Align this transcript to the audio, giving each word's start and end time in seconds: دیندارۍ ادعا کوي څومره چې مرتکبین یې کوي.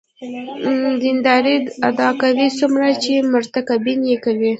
دیندارۍ 1.01 1.55
ادعا 1.87 2.11
کوي 2.21 2.47
څومره 2.59 2.87
چې 3.03 3.13
مرتکبین 3.33 3.99
یې 4.09 4.17
کوي. 4.25 4.49